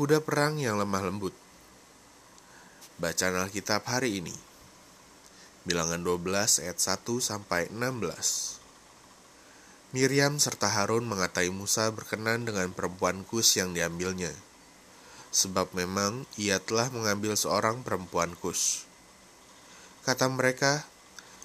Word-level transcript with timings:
Kuda 0.00 0.24
perang 0.24 0.56
yang 0.56 0.80
lemah 0.80 1.12
lembut. 1.12 1.36
Bacaan 2.96 3.36
Alkitab 3.36 3.84
hari 3.84 4.24
ini. 4.24 4.32
Bilangan 5.68 6.00
12 6.00 6.64
ayat 6.64 6.80
1 6.80 7.04
sampai 7.20 7.68
16. 7.68 8.08
Miriam 9.92 10.40
serta 10.40 10.72
Harun 10.72 11.04
mengatai 11.04 11.52
Musa 11.52 11.92
berkenan 11.92 12.48
dengan 12.48 12.72
perempuan 12.72 13.28
Kus 13.28 13.60
yang 13.60 13.76
diambilnya. 13.76 14.32
Sebab 15.36 15.76
memang 15.76 16.24
ia 16.40 16.56
telah 16.64 16.88
mengambil 16.88 17.36
seorang 17.36 17.84
perempuan 17.84 18.32
Kus. 18.40 18.88
Kata 20.08 20.32
mereka, 20.32 20.88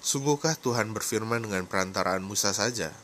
Sungguhkah 0.00 0.56
Tuhan 0.56 0.96
berfirman 0.96 1.44
dengan 1.44 1.68
perantaraan 1.68 2.24
Musa 2.24 2.56
saja? 2.56 2.96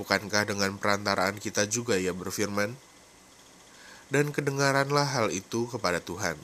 Bukankah 0.00 0.48
dengan 0.48 0.80
perantaraan 0.80 1.36
kita 1.36 1.68
juga 1.68 2.00
ia 2.00 2.16
berfirman? 2.16 2.93
Dan 4.14 4.30
kedengaranlah 4.30 5.10
hal 5.10 5.34
itu 5.34 5.66
kepada 5.66 5.98
Tuhan. 5.98 6.38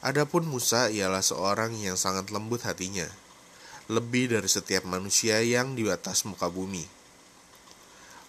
Adapun 0.00 0.48
Musa 0.48 0.88
ialah 0.88 1.20
seorang 1.20 1.76
yang 1.76 2.00
sangat 2.00 2.32
lembut 2.32 2.64
hatinya, 2.64 3.04
lebih 3.92 4.32
dari 4.32 4.48
setiap 4.48 4.88
manusia 4.88 5.44
yang 5.44 5.76
di 5.76 5.84
atas 5.92 6.24
muka 6.24 6.48
bumi. 6.48 6.88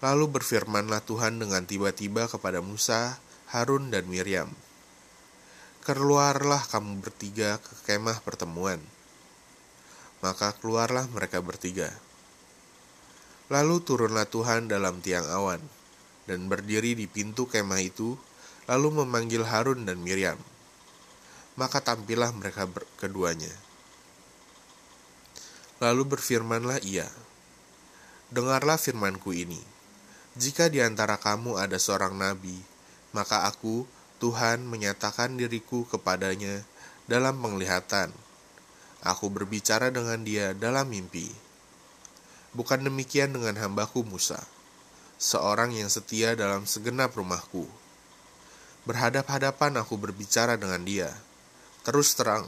Lalu 0.03 0.27
berfirmanlah 0.27 0.99
Tuhan 1.07 1.39
dengan 1.39 1.63
tiba-tiba 1.63 2.27
kepada 2.27 2.59
Musa, 2.59 3.23
Harun, 3.55 3.87
dan 3.87 4.03
Miriam. 4.11 4.51
Keluarlah 5.87 6.67
kamu 6.67 6.99
bertiga 6.99 7.55
ke 7.63 7.71
kemah 7.87 8.19
pertemuan 8.19 8.83
maka 10.23 10.55
keluarlah 10.55 11.03
mereka 11.11 11.43
bertiga. 11.43 11.91
Lalu 13.51 13.83
turunlah 13.83 14.23
Tuhan 14.23 14.71
dalam 14.71 15.03
tiang 15.03 15.27
awan, 15.27 15.59
dan 16.29 16.47
berdiri 16.47 16.95
di 16.95 17.05
pintu 17.09 17.47
kemah 17.49 17.83
itu, 17.83 18.15
lalu 18.67 19.03
memanggil 19.03 19.43
Harun 19.43 19.83
dan 19.83 19.99
Miriam. 19.99 20.39
Maka 21.59 21.83
tampillah 21.83 22.33
mereka 22.33 22.65
keduanya. 22.97 23.51
Lalu 25.83 26.15
berfirmanlah 26.15 26.79
ia, 26.81 27.05
Dengarlah 28.33 28.81
firmanku 28.81 29.29
ini, 29.35 29.61
jika 30.33 30.65
di 30.65 30.81
antara 30.81 31.21
kamu 31.21 31.61
ada 31.61 31.77
seorang 31.77 32.17
nabi, 32.17 32.57
maka 33.13 33.45
aku, 33.45 33.85
Tuhan, 34.17 34.65
menyatakan 34.65 35.37
diriku 35.37 35.85
kepadanya 35.85 36.65
dalam 37.05 37.37
penglihatan, 37.37 38.09
Aku 39.03 39.27
berbicara 39.27 39.91
dengan 39.91 40.23
dia 40.23 40.55
dalam 40.55 40.87
mimpi. 40.87 41.27
Bukan 42.55 42.87
demikian 42.87 43.35
dengan 43.35 43.59
hambaku 43.59 44.01
Musa, 44.07 44.39
seorang 45.23 45.71
yang 45.71 45.87
setia 45.87 46.35
dalam 46.35 46.67
segenap 46.67 47.15
rumahku. 47.15 47.63
Berhadap-hadapan 48.83 49.79
aku 49.79 49.95
berbicara 49.95 50.59
dengan 50.59 50.83
dia, 50.83 51.15
terus 51.87 52.11
terang, 52.11 52.43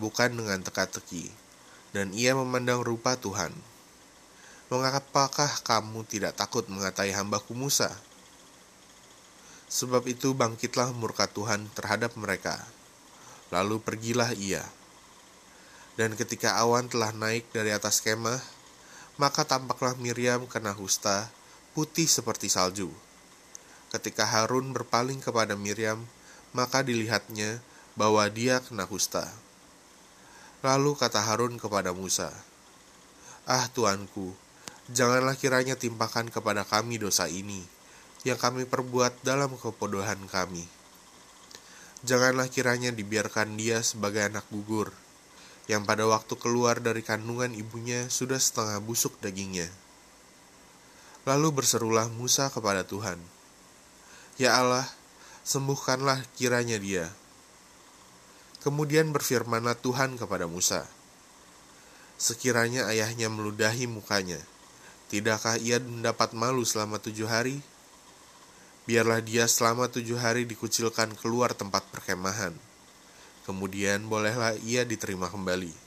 bukan 0.00 0.32
dengan 0.32 0.64
teka-teki, 0.64 1.28
dan 1.92 2.16
ia 2.16 2.32
memandang 2.32 2.80
rupa 2.80 3.20
Tuhan. 3.20 3.52
Mengapakah 4.72 5.60
kamu 5.60 6.08
tidak 6.08 6.40
takut 6.40 6.64
mengatai 6.72 7.12
hambaku 7.12 7.52
Musa? 7.52 7.92
Sebab 9.68 10.08
itu 10.08 10.32
bangkitlah 10.32 10.96
murka 10.96 11.28
Tuhan 11.28 11.68
terhadap 11.76 12.16
mereka. 12.16 12.56
Lalu 13.52 13.84
pergilah 13.84 14.32
ia 14.32 14.64
dan 15.96 16.12
ketika 16.12 16.60
awan 16.60 16.92
telah 16.92 17.10
naik 17.16 17.48
dari 17.56 17.72
atas 17.72 18.04
kemah, 18.04 18.38
maka 19.16 19.48
tampaklah 19.48 19.96
Miriam 19.96 20.44
kena 20.44 20.76
husta, 20.76 21.32
putih 21.76 22.08
seperti 22.08 22.48
salju. 22.48 22.88
Ketika 23.92 24.24
Harun 24.24 24.72
berpaling 24.72 25.20
kepada 25.20 25.60
Miriam, 25.60 26.08
maka 26.56 26.80
dilihatnya 26.80 27.60
bahwa 28.00 28.24
dia 28.32 28.64
kena 28.64 28.88
kusta. 28.88 29.28
Lalu 30.64 30.96
kata 30.96 31.20
Harun 31.20 31.60
kepada 31.60 31.92
Musa, 31.92 32.32
Ah 33.44 33.68
Tuanku, 33.68 34.32
janganlah 34.88 35.36
kiranya 35.36 35.76
timpakan 35.76 36.32
kepada 36.32 36.64
kami 36.64 36.96
dosa 36.96 37.28
ini, 37.28 37.60
yang 38.24 38.40
kami 38.40 38.64
perbuat 38.64 39.20
dalam 39.20 39.52
kebodohan 39.60 40.24
kami. 40.32 40.64
Janganlah 42.08 42.48
kiranya 42.48 42.88
dibiarkan 42.88 43.52
dia 43.60 43.84
sebagai 43.84 44.24
anak 44.24 44.48
gugur, 44.48 44.96
yang 45.68 45.84
pada 45.84 46.08
waktu 46.08 46.40
keluar 46.40 46.80
dari 46.80 47.04
kandungan 47.04 47.52
ibunya 47.52 48.08
sudah 48.08 48.40
setengah 48.40 48.80
busuk 48.80 49.12
dagingnya. 49.20 49.68
Lalu 51.26 51.58
berserulah 51.58 52.06
Musa 52.06 52.46
kepada 52.54 52.86
Tuhan, 52.86 53.18
"Ya 54.38 54.54
Allah, 54.62 54.86
sembuhkanlah 55.42 56.22
kiranya 56.38 56.78
dia." 56.78 57.10
Kemudian 58.62 59.10
berfirmanlah 59.10 59.74
Tuhan 59.82 60.14
kepada 60.22 60.46
Musa, 60.46 60.86
"Sekiranya 62.14 62.86
ayahnya 62.86 63.26
meludahi 63.26 63.90
mukanya, 63.90 64.38
tidakkah 65.10 65.58
ia 65.58 65.82
mendapat 65.82 66.30
malu 66.30 66.62
selama 66.62 67.02
tujuh 67.02 67.26
hari? 67.26 67.58
Biarlah 68.86 69.18
dia 69.18 69.50
selama 69.50 69.90
tujuh 69.90 70.22
hari 70.22 70.46
dikucilkan 70.46 71.10
keluar 71.18 71.58
tempat 71.58 71.82
perkemahan." 71.90 72.54
Kemudian 73.42 74.06
bolehlah 74.06 74.54
ia 74.62 74.86
diterima 74.86 75.26
kembali. 75.26 75.85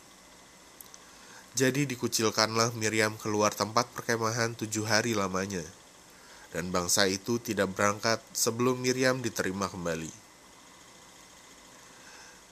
Jadi 1.57 1.89
dikucilkanlah 1.89 2.77
Miriam 2.77 3.17
keluar 3.17 3.49
tempat 3.49 3.89
perkemahan 3.95 4.53
tujuh 4.53 4.85
hari 4.85 5.17
lamanya, 5.17 5.65
dan 6.53 6.69
bangsa 6.69 7.09
itu 7.09 7.41
tidak 7.41 7.73
berangkat 7.73 8.21
sebelum 8.33 8.77
Miriam 8.77 9.17
diterima 9.21 9.65
kembali. 9.65 10.11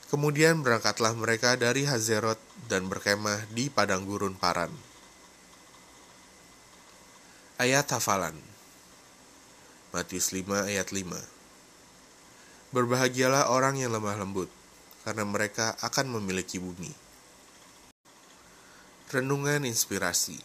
Kemudian 0.08 0.64
berangkatlah 0.64 1.12
mereka 1.12 1.54
dari 1.54 1.84
Hazerot 1.84 2.40
dan 2.66 2.88
berkemah 2.88 3.44
di 3.52 3.68
padang 3.68 4.08
gurun 4.08 4.34
Paran. 4.34 4.72
Ayat 7.60 7.90
hafalan 7.92 8.38
Matius 9.92 10.32
5 10.32 10.68
ayat 10.68 10.94
5 10.94 11.10
Berbahagialah 12.72 13.48
orang 13.48 13.80
yang 13.80 13.96
lemah 13.96 14.20
lembut, 14.20 14.52
karena 15.00 15.24
mereka 15.24 15.72
akan 15.80 16.20
memiliki 16.20 16.60
bumi. 16.60 17.07
Renungan 19.08 19.64
inspirasi 19.64 20.36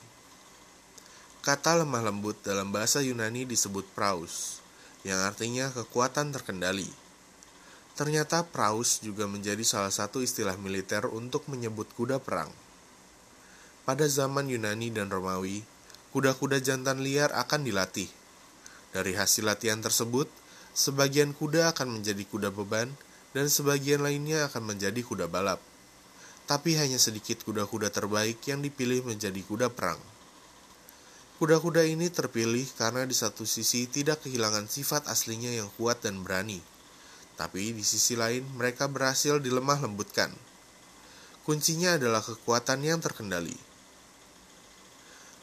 Kata 1.44 1.84
lemah 1.84 2.00
lembut 2.00 2.40
dalam 2.48 2.72
bahasa 2.72 3.04
Yunani 3.04 3.44
disebut 3.44 3.84
praus, 3.92 4.64
yang 5.04 5.20
artinya 5.20 5.68
kekuatan 5.68 6.32
terkendali. 6.32 6.88
Ternyata 8.00 8.48
praus 8.48 9.04
juga 9.04 9.28
menjadi 9.28 9.60
salah 9.68 9.92
satu 9.92 10.24
istilah 10.24 10.56
militer 10.56 11.12
untuk 11.12 11.44
menyebut 11.52 11.92
kuda 11.92 12.24
perang. 12.24 12.48
Pada 13.84 14.08
zaman 14.08 14.48
Yunani 14.48 14.96
dan 14.96 15.12
Romawi, 15.12 15.68
kuda-kuda 16.16 16.64
jantan 16.64 17.04
liar 17.04 17.36
akan 17.36 17.68
dilatih. 17.68 18.08
Dari 18.96 19.12
hasil 19.12 19.44
latihan 19.44 19.84
tersebut, 19.84 20.32
sebagian 20.72 21.36
kuda 21.36 21.76
akan 21.76 22.00
menjadi 22.00 22.24
kuda 22.32 22.48
beban 22.56 22.96
dan 23.36 23.52
sebagian 23.52 24.00
lainnya 24.00 24.48
akan 24.48 24.72
menjadi 24.72 25.04
kuda 25.04 25.28
balap. 25.28 25.73
Tapi 26.54 26.78
hanya 26.78 27.02
sedikit 27.02 27.42
kuda-kuda 27.42 27.90
terbaik 27.90 28.38
yang 28.46 28.62
dipilih 28.62 29.02
menjadi 29.02 29.42
kuda 29.42 29.74
perang. 29.74 29.98
Kuda-kuda 31.42 31.82
ini 31.82 32.14
terpilih 32.14 32.70
karena 32.78 33.10
di 33.10 33.18
satu 33.18 33.42
sisi 33.42 33.90
tidak 33.90 34.22
kehilangan 34.22 34.70
sifat 34.70 35.10
aslinya 35.10 35.50
yang 35.50 35.66
kuat 35.82 36.06
dan 36.06 36.22
berani, 36.22 36.62
tapi 37.42 37.74
di 37.74 37.82
sisi 37.82 38.14
lain 38.14 38.46
mereka 38.54 38.86
berhasil 38.86 39.42
dilemah 39.42 39.82
lembutkan. 39.82 40.30
Kuncinya 41.42 41.98
adalah 41.98 42.22
kekuatan 42.22 42.86
yang 42.86 43.02
terkendali. 43.02 43.58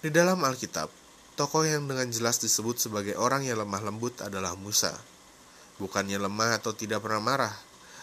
Di 0.07 0.15
dalam 0.15 0.39
Alkitab, 0.47 0.95
tokoh 1.35 1.67
yang 1.67 1.91
dengan 1.91 2.07
jelas 2.07 2.39
disebut 2.39 2.79
sebagai 2.79 3.19
orang 3.19 3.43
yang 3.43 3.59
lemah 3.59 3.83
lembut 3.83 4.15
adalah 4.23 4.55
Musa. 4.55 4.95
Bukannya 5.83 6.23
lemah 6.23 6.63
atau 6.63 6.71
tidak 6.71 7.03
pernah 7.03 7.19
marah, 7.19 7.55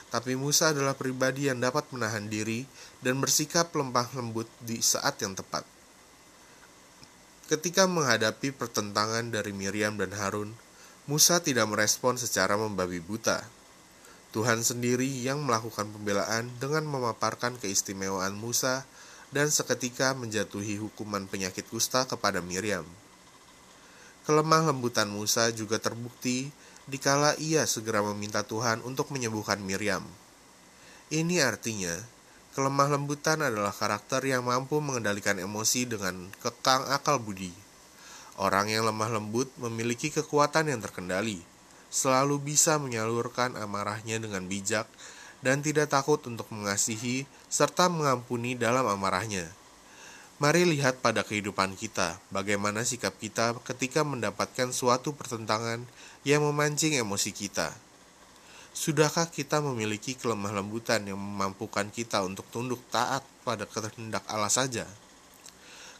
tapi 0.07 0.39
Musa 0.39 0.71
adalah 0.71 0.95
pribadi 0.95 1.51
yang 1.51 1.59
dapat 1.59 1.91
menahan 1.91 2.31
diri 2.31 2.63
dan 3.03 3.19
bersikap 3.19 3.75
lemah 3.75 4.07
lembut 4.15 4.47
di 4.63 4.79
saat 4.79 5.19
yang 5.19 5.35
tepat. 5.35 5.67
Ketika 7.47 7.87
menghadapi 7.87 8.51
pertentangan 8.55 9.31
dari 9.31 9.55
Miriam 9.55 9.95
dan 9.95 10.11
Harun, 10.15 10.51
Musa 11.07 11.39
tidak 11.39 11.71
merespon 11.71 12.19
secara 12.19 12.59
membabi 12.59 12.99
buta. 12.99 13.39
Tuhan 14.35 14.59
sendiri 14.59 15.07
yang 15.07 15.39
melakukan 15.47 15.87
pembelaan 15.87 16.51
dengan 16.59 16.83
memaparkan 16.83 17.55
keistimewaan 17.55 18.35
Musa 18.35 18.83
dan 19.31 19.47
seketika 19.47 20.11
menjatuhi 20.11 20.75
hukuman 20.79 21.27
penyakit 21.27 21.63
kusta 21.71 22.03
kepada 22.03 22.43
Miriam. 22.43 22.83
Kelemah 24.27 24.67
lembutan 24.67 25.07
Musa 25.07 25.47
juga 25.55 25.79
terbukti 25.79 26.51
dikala 26.87 27.35
ia 27.35 27.67
segera 27.67 27.99
meminta 27.99 28.47
Tuhan 28.47 28.79
untuk 28.87 29.11
menyembuhkan 29.11 29.59
Miriam. 29.59 30.07
Ini 31.11 31.43
artinya, 31.43 31.91
kelemah 32.55 32.95
lembutan 32.95 33.43
adalah 33.43 33.75
karakter 33.75 34.23
yang 34.23 34.47
mampu 34.47 34.79
mengendalikan 34.79 35.35
emosi 35.35 35.87
dengan 35.87 36.31
kekang 36.39 36.87
akal 36.91 37.19
budi. 37.19 37.51
Orang 38.39 38.71
yang 38.71 38.87
lemah 38.87 39.11
lembut 39.11 39.51
memiliki 39.59 40.07
kekuatan 40.11 40.71
yang 40.71 40.79
terkendali, 40.79 41.43
selalu 41.91 42.39
bisa 42.39 42.79
menyalurkan 42.79 43.55
amarahnya 43.59 44.19
dengan 44.19 44.47
bijak 44.47 44.87
dan 45.43 45.61
tidak 45.61 45.91
takut 45.91 46.23
untuk 46.25 46.47
mengasihi 46.49 47.27
serta 47.47 47.91
mengampuni 47.91 48.55
dalam 48.55 48.87
amarahnya. 48.87 49.47
Mari 50.37 50.69
lihat 50.69 51.01
pada 51.01 51.25
kehidupan 51.25 51.73
kita, 51.73 52.21
bagaimana 52.29 52.85
sikap 52.85 53.17
kita 53.17 53.57
ketika 53.65 54.05
mendapatkan 54.05 54.69
suatu 54.69 55.17
pertentangan 55.17 55.81
yang 56.21 56.45
memancing 56.45 56.93
emosi 56.93 57.33
kita. 57.33 57.73
Sudahkah 58.69 59.33
kita 59.33 59.65
memiliki 59.65 60.13
kelemah 60.13 60.53
lembutan 60.53 61.01
yang 61.09 61.17
memampukan 61.17 61.89
kita 61.89 62.21
untuk 62.21 62.45
tunduk 62.53 62.77
taat 62.93 63.25
pada 63.41 63.65
kehendak 63.65 64.21
Allah 64.29 64.53
saja? 64.53 64.85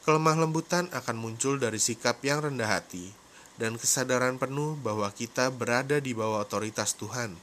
Kelemah 0.05 0.45
lembutan 0.45 0.85
akan 0.93 1.17
muncul 1.17 1.57
dari 1.57 1.81
sikap 1.81 2.21
yang 2.21 2.45
rendah 2.45 2.69
hati 2.69 3.09
dan 3.57 3.73
kesadaran 3.73 4.37
penuh 4.37 4.77
bahwa 4.77 5.09
kita 5.17 5.49
berada 5.49 5.97
di 5.97 6.13
bawah 6.13 6.45
otoritas 6.45 6.93
Tuhan. 6.93 7.33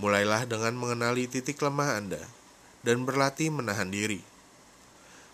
Mulailah 0.00 0.48
dengan 0.48 0.72
mengenali 0.72 1.28
titik 1.28 1.60
lemah 1.60 2.00
Anda 2.00 2.24
dan 2.80 3.04
berlatih 3.04 3.52
menahan 3.52 3.92
diri. 3.92 4.35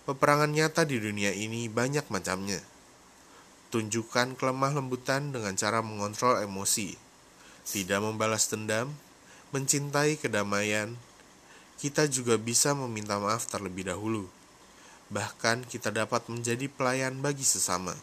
Peperangan 0.02 0.50
nyata 0.50 0.82
di 0.82 0.98
dunia 0.98 1.30
ini 1.30 1.70
banyak 1.70 2.10
macamnya. 2.10 2.58
Tunjukkan 3.70 4.34
kelemah 4.36 4.76
lembutan 4.76 5.30
dengan 5.30 5.54
cara 5.54 5.80
mengontrol 5.80 6.42
emosi 6.42 7.12
tidak 7.62 8.02
membalas 8.02 8.50
dendam, 8.50 8.90
mencintai 9.54 10.18
kedamaian, 10.18 10.98
kita 11.78 12.10
juga 12.10 12.34
bisa 12.34 12.74
meminta 12.74 13.18
maaf 13.22 13.46
terlebih 13.46 13.86
dahulu. 13.86 14.26
Bahkan 15.14 15.70
kita 15.70 15.94
dapat 15.94 16.26
menjadi 16.26 16.66
pelayan 16.66 17.22
bagi 17.22 17.46
sesama. 17.46 17.94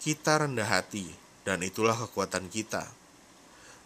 Kita 0.00 0.44
rendah 0.44 0.68
hati, 0.68 1.08
dan 1.48 1.64
itulah 1.64 1.96
kekuatan 1.96 2.52
kita. 2.52 2.84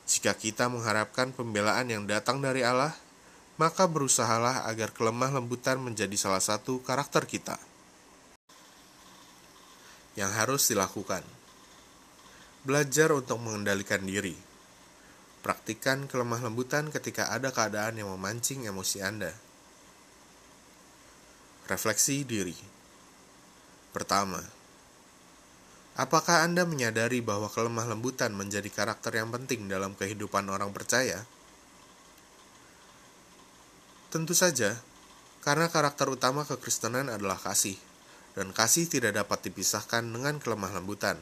Jika 0.08 0.34
kita 0.34 0.66
mengharapkan 0.66 1.30
pembelaan 1.30 1.86
yang 1.86 2.08
datang 2.08 2.42
dari 2.42 2.66
Allah, 2.66 2.96
maka 3.58 3.84
berusahalah 3.90 4.64
agar 4.70 4.94
kelemah 4.94 5.34
lembutan 5.34 5.82
menjadi 5.82 6.14
salah 6.14 6.40
satu 6.40 6.80
karakter 6.80 7.26
kita. 7.26 7.58
Yang 10.14 10.32
harus 10.34 10.62
dilakukan, 10.70 11.22
belajar 12.62 13.14
untuk 13.14 13.38
mengendalikan 13.38 14.02
diri 14.02 14.48
Praktikan 15.38 16.10
kelemah 16.10 16.42
lembutan 16.42 16.90
ketika 16.90 17.30
ada 17.30 17.54
keadaan 17.54 17.94
yang 17.94 18.10
memancing 18.10 18.66
emosi 18.66 18.98
Anda. 18.98 19.30
Refleksi 21.70 22.26
diri. 22.26 22.58
Pertama, 23.94 24.42
apakah 25.94 26.42
Anda 26.42 26.66
menyadari 26.66 27.22
bahwa 27.22 27.46
kelemah 27.46 27.86
lembutan 27.86 28.34
menjadi 28.34 28.66
karakter 28.66 29.14
yang 29.14 29.30
penting 29.30 29.70
dalam 29.70 29.94
kehidupan 29.94 30.50
orang 30.50 30.74
percaya? 30.74 31.22
Tentu 34.08 34.32
saja, 34.32 34.80
karena 35.44 35.68
karakter 35.68 36.08
utama 36.08 36.40
kekristenan 36.48 37.12
adalah 37.12 37.36
kasih, 37.36 37.76
dan 38.32 38.56
kasih 38.56 38.88
tidak 38.88 39.20
dapat 39.20 39.52
dipisahkan 39.52 40.00
dengan 40.00 40.40
kelemah 40.40 40.72
lembutan, 40.80 41.20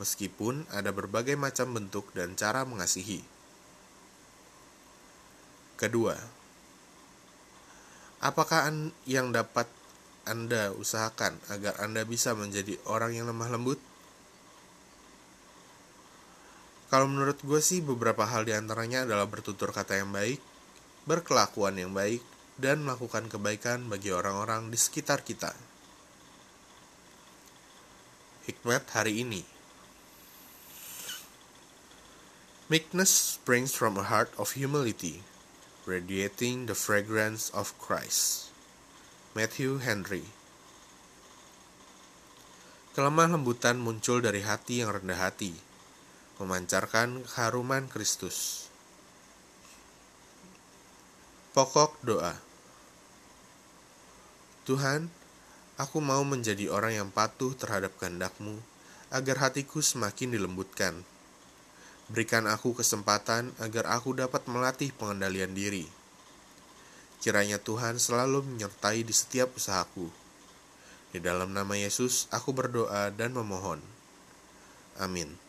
meskipun 0.00 0.64
ada 0.72 0.88
berbagai 0.88 1.36
macam 1.36 1.76
bentuk 1.76 2.08
dan 2.16 2.32
cara 2.32 2.64
mengasihi. 2.64 3.20
Kedua, 5.76 6.16
apakah 8.24 8.72
yang 9.04 9.28
dapat 9.28 9.68
Anda 10.24 10.72
usahakan 10.72 11.36
agar 11.52 11.76
Anda 11.84 12.08
bisa 12.08 12.32
menjadi 12.32 12.80
orang 12.88 13.12
yang 13.12 13.28
lemah 13.28 13.52
lembut? 13.52 13.76
Kalau 16.88 17.04
menurut 17.04 17.36
gue 17.44 17.60
sih 17.60 17.84
beberapa 17.84 18.24
hal 18.24 18.48
di 18.48 18.56
antaranya 18.56 19.04
adalah 19.04 19.28
bertutur 19.28 19.76
kata 19.76 20.00
yang 20.00 20.08
baik, 20.08 20.53
berkelakuan 21.04 21.76
yang 21.76 21.92
baik, 21.92 22.24
dan 22.54 22.86
melakukan 22.86 23.26
kebaikan 23.26 23.90
bagi 23.90 24.14
orang-orang 24.14 24.70
di 24.70 24.78
sekitar 24.78 25.26
kita. 25.26 25.50
Hikmat 28.44 28.84
hari 28.92 29.24
ini 29.24 29.42
Meekness 32.68 33.36
springs 33.36 33.76
from 33.76 34.00
a 34.00 34.08
heart 34.08 34.32
of 34.40 34.56
humility 34.56 35.20
radiating 35.84 36.64
the 36.64 36.76
fragrance 36.76 37.52
of 37.52 37.76
Christ. 37.76 38.48
Matthew 39.36 39.84
Henry 39.84 40.24
Kelemah 42.94 43.34
lembutan 43.34 43.82
muncul 43.82 44.22
dari 44.22 44.46
hati 44.46 44.80
yang 44.80 44.94
rendah 44.94 45.18
hati, 45.18 45.52
memancarkan 46.38 47.26
keharuman 47.26 47.90
Kristus. 47.90 48.70
Pokok 51.54 52.02
doa 52.02 52.34
Tuhan, 54.66 55.06
aku 55.78 56.02
mau 56.02 56.26
menjadi 56.26 56.66
orang 56.66 56.98
yang 56.98 57.10
patuh 57.14 57.54
terhadap 57.54 57.94
kehendakmu, 57.94 58.58
agar 59.14 59.38
hatiku 59.38 59.78
semakin 59.78 60.34
dilembutkan 60.34 61.06
Berikan 62.10 62.50
aku 62.50 62.74
kesempatan 62.74 63.54
agar 63.62 63.86
aku 63.86 64.12
dapat 64.18 64.44
melatih 64.50 64.92
pengendalian 64.98 65.54
diri. 65.56 65.88
Kiranya 67.24 67.62
Tuhan 67.62 67.96
selalu 67.96 68.44
menyertai 68.44 69.00
di 69.06 69.14
setiap 69.14 69.54
usahaku. 69.56 70.12
Di 71.14 71.22
dalam 71.22 71.56
nama 71.56 71.78
Yesus, 71.78 72.28
aku 72.28 72.52
berdoa 72.52 73.08
dan 73.14 73.32
memohon. 73.32 73.78
Amin. 75.00 75.43